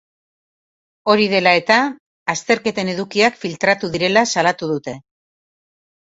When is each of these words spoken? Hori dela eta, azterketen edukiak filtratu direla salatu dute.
Hori 1.13 1.25
dela 1.33 1.51
eta, 1.59 1.75
azterketen 2.33 2.89
edukiak 2.93 3.37
filtratu 3.43 3.91
direla 3.97 4.23
salatu 4.33 4.71
dute. 4.73 4.95